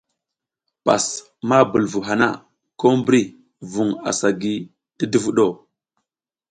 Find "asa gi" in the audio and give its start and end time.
4.09-4.53